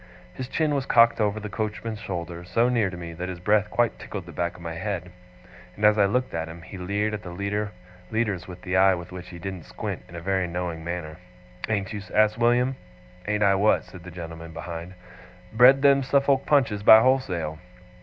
[0.33, 3.69] His chin was cocked over the coachman's shoulder, so near to me, that his breath
[3.69, 5.11] quite tickled the back of my head;
[5.75, 7.69] and as I looked at him, he leered at the
[8.09, 11.17] leaders with the eye with which he didn't squint, in a very knowing manner.
[11.69, 12.77] 'Ain't you?' asked William.
[13.27, 14.95] 'Ain't I what?' said the gentleman behind.
[15.53, 17.59] 'Bred them Suffolk Punches by wholesale?